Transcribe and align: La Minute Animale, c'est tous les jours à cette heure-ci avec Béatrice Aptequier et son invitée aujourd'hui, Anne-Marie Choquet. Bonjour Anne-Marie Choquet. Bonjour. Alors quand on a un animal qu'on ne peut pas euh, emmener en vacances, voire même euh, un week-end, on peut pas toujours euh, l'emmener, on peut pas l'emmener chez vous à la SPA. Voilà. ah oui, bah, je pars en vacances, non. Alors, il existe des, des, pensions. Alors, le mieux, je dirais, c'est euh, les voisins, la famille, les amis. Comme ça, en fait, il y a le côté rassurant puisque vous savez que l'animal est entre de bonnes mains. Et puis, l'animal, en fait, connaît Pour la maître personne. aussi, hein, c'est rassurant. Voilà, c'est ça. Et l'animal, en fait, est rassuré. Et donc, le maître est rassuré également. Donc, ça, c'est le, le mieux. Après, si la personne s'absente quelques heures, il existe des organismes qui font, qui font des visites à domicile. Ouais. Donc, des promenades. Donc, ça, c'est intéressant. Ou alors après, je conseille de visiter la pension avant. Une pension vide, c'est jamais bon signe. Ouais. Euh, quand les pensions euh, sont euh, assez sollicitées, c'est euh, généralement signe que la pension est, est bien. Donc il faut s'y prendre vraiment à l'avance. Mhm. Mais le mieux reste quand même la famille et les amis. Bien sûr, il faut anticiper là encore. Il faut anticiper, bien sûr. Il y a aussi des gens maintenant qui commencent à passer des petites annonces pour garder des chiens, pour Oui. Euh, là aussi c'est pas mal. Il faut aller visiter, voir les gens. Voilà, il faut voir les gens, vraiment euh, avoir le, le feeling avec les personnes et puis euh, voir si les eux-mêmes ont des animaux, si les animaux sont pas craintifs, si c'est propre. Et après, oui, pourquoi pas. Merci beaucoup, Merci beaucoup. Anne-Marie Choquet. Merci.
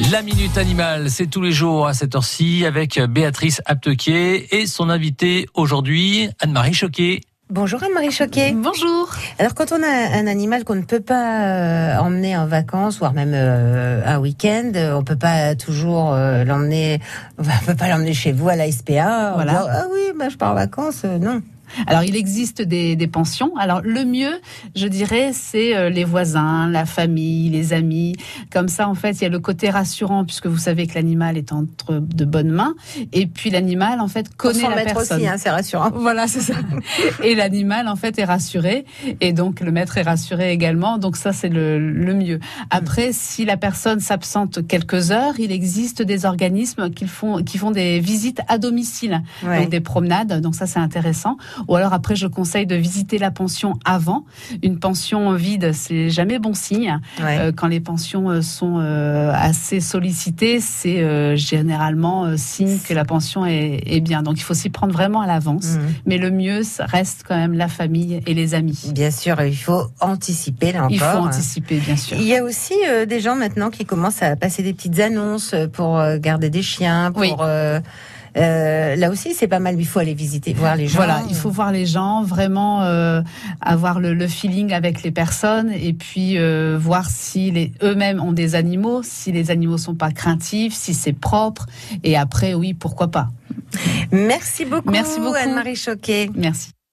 La 0.00 0.22
Minute 0.22 0.56
Animale, 0.56 1.10
c'est 1.10 1.26
tous 1.26 1.42
les 1.42 1.50
jours 1.50 1.88
à 1.88 1.92
cette 1.92 2.14
heure-ci 2.14 2.64
avec 2.64 3.00
Béatrice 3.00 3.60
Aptequier 3.66 4.56
et 4.56 4.66
son 4.66 4.90
invitée 4.90 5.46
aujourd'hui, 5.54 6.30
Anne-Marie 6.38 6.72
Choquet. 6.72 7.20
Bonjour 7.50 7.82
Anne-Marie 7.82 8.12
Choquet. 8.12 8.52
Bonjour. 8.52 9.10
Alors 9.40 9.54
quand 9.56 9.72
on 9.72 9.82
a 9.82 10.16
un 10.16 10.28
animal 10.28 10.64
qu'on 10.64 10.76
ne 10.76 10.84
peut 10.84 11.00
pas 11.00 11.46
euh, 11.46 11.98
emmener 11.98 12.36
en 12.36 12.46
vacances, 12.46 12.98
voire 13.00 13.12
même 13.12 13.32
euh, 13.34 14.00
un 14.06 14.18
week-end, 14.20 14.70
on 14.94 15.02
peut 15.02 15.16
pas 15.16 15.56
toujours 15.56 16.14
euh, 16.14 16.44
l'emmener, 16.44 17.00
on 17.38 17.42
peut 17.66 17.74
pas 17.74 17.88
l'emmener 17.88 18.14
chez 18.14 18.30
vous 18.30 18.48
à 18.48 18.54
la 18.54 18.70
SPA. 18.70 19.32
Voilà. 19.34 19.66
ah 19.68 19.84
oui, 19.92 20.12
bah, 20.16 20.28
je 20.28 20.36
pars 20.36 20.52
en 20.52 20.54
vacances, 20.54 21.02
non. 21.04 21.42
Alors, 21.86 22.02
il 22.02 22.16
existe 22.16 22.62
des, 22.62 22.96
des, 22.96 23.06
pensions. 23.06 23.56
Alors, 23.56 23.80
le 23.82 24.04
mieux, 24.04 24.40
je 24.76 24.86
dirais, 24.86 25.30
c'est 25.32 25.76
euh, 25.76 25.90
les 25.90 26.04
voisins, 26.04 26.68
la 26.68 26.86
famille, 26.86 27.48
les 27.50 27.72
amis. 27.72 28.16
Comme 28.52 28.68
ça, 28.68 28.88
en 28.88 28.94
fait, 28.94 29.12
il 29.12 29.22
y 29.22 29.26
a 29.26 29.30
le 29.30 29.38
côté 29.38 29.70
rassurant 29.70 30.24
puisque 30.24 30.46
vous 30.46 30.58
savez 30.58 30.86
que 30.86 30.94
l'animal 30.94 31.36
est 31.36 31.52
entre 31.52 31.94
de 31.94 32.24
bonnes 32.24 32.50
mains. 32.50 32.74
Et 33.12 33.26
puis, 33.26 33.50
l'animal, 33.50 34.00
en 34.00 34.08
fait, 34.08 34.34
connaît 34.36 34.60
Pour 34.60 34.70
la 34.70 34.76
maître 34.76 34.94
personne. 34.94 35.18
aussi, 35.18 35.28
hein, 35.28 35.36
c'est 35.38 35.50
rassurant. 35.50 35.90
Voilà, 35.94 36.26
c'est 36.26 36.40
ça. 36.40 36.54
Et 37.24 37.34
l'animal, 37.34 37.88
en 37.88 37.96
fait, 37.96 38.18
est 38.18 38.24
rassuré. 38.24 38.84
Et 39.20 39.32
donc, 39.32 39.60
le 39.60 39.72
maître 39.72 39.98
est 39.98 40.02
rassuré 40.02 40.52
également. 40.52 40.98
Donc, 40.98 41.16
ça, 41.16 41.32
c'est 41.32 41.48
le, 41.48 41.78
le 41.78 42.14
mieux. 42.14 42.40
Après, 42.70 43.10
si 43.12 43.44
la 43.44 43.56
personne 43.56 44.00
s'absente 44.00 44.66
quelques 44.66 45.10
heures, 45.10 45.38
il 45.38 45.52
existe 45.52 46.02
des 46.02 46.26
organismes 46.26 46.90
qui 46.90 47.06
font, 47.06 47.42
qui 47.42 47.58
font 47.58 47.70
des 47.70 48.00
visites 48.00 48.40
à 48.48 48.58
domicile. 48.58 49.22
Ouais. 49.44 49.60
Donc, 49.60 49.70
des 49.70 49.80
promenades. 49.80 50.40
Donc, 50.40 50.54
ça, 50.54 50.66
c'est 50.66 50.78
intéressant. 50.78 51.36
Ou 51.66 51.76
alors 51.76 51.92
après, 51.92 52.16
je 52.16 52.26
conseille 52.26 52.66
de 52.66 52.76
visiter 52.76 53.18
la 53.18 53.30
pension 53.30 53.78
avant. 53.84 54.24
Une 54.62 54.78
pension 54.78 55.32
vide, 55.34 55.72
c'est 55.72 56.10
jamais 56.10 56.38
bon 56.38 56.54
signe. 56.54 57.00
Ouais. 57.20 57.38
Euh, 57.40 57.52
quand 57.52 57.66
les 57.66 57.80
pensions 57.80 58.30
euh, 58.30 58.42
sont 58.42 58.78
euh, 58.78 59.32
assez 59.34 59.80
sollicitées, 59.80 60.60
c'est 60.60 61.02
euh, 61.02 61.36
généralement 61.36 62.36
signe 62.36 62.78
que 62.78 62.94
la 62.94 63.04
pension 63.04 63.46
est, 63.46 63.82
est 63.86 64.00
bien. 64.00 64.22
Donc 64.22 64.38
il 64.38 64.42
faut 64.42 64.54
s'y 64.54 64.70
prendre 64.70 64.92
vraiment 64.92 65.20
à 65.20 65.26
l'avance. 65.26 65.74
Mhm. 65.74 65.94
Mais 66.06 66.18
le 66.18 66.30
mieux 66.30 66.60
reste 66.80 67.24
quand 67.26 67.36
même 67.36 67.54
la 67.54 67.68
famille 67.68 68.20
et 68.26 68.34
les 68.34 68.54
amis. 68.54 68.90
Bien 68.94 69.10
sûr, 69.10 69.40
il 69.42 69.56
faut 69.56 69.86
anticiper 70.00 70.72
là 70.72 70.84
encore. 70.84 70.90
Il 70.90 70.98
faut 70.98 71.18
anticiper, 71.18 71.78
bien 71.78 71.96
sûr. 71.96 72.16
Il 72.16 72.26
y 72.26 72.36
a 72.36 72.42
aussi 72.42 72.74
des 73.06 73.20
gens 73.20 73.36
maintenant 73.36 73.70
qui 73.70 73.84
commencent 73.84 74.22
à 74.22 74.36
passer 74.36 74.62
des 74.62 74.72
petites 74.72 75.00
annonces 75.00 75.54
pour 75.72 76.00
garder 76.18 76.50
des 76.50 76.62
chiens, 76.62 77.12
pour 77.12 77.20
Oui. 77.22 77.32
Euh, 78.36 78.96
là 78.96 79.10
aussi 79.10 79.34
c'est 79.34 79.48
pas 79.48 79.58
mal. 79.58 79.78
Il 79.78 79.86
faut 79.86 79.98
aller 79.98 80.14
visiter, 80.14 80.52
voir 80.52 80.76
les 80.76 80.86
gens. 80.88 80.96
Voilà, 80.96 81.22
il 81.28 81.34
faut 81.34 81.50
voir 81.50 81.72
les 81.72 81.86
gens, 81.86 82.22
vraiment 82.22 82.82
euh, 82.82 83.22
avoir 83.60 84.00
le, 84.00 84.14
le 84.14 84.28
feeling 84.28 84.72
avec 84.72 85.02
les 85.02 85.10
personnes 85.10 85.70
et 85.70 85.92
puis 85.92 86.38
euh, 86.38 86.78
voir 86.80 87.08
si 87.08 87.50
les 87.50 87.72
eux-mêmes 87.82 88.20
ont 88.20 88.32
des 88.32 88.54
animaux, 88.54 89.02
si 89.02 89.32
les 89.32 89.50
animaux 89.50 89.78
sont 89.78 89.94
pas 89.94 90.10
craintifs, 90.10 90.74
si 90.74 90.94
c'est 90.94 91.12
propre. 91.12 91.66
Et 92.04 92.16
après, 92.16 92.54
oui, 92.54 92.74
pourquoi 92.74 93.08
pas. 93.08 93.28
Merci 94.12 94.64
beaucoup, 94.64 94.90
Merci 94.90 95.20
beaucoup. 95.20 95.34
Anne-Marie 95.34 95.76
Choquet. 95.76 96.30
Merci. 96.34 96.77